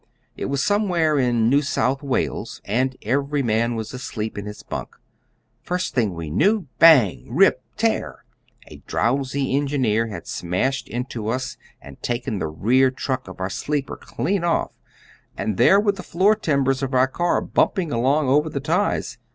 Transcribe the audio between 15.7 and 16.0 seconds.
were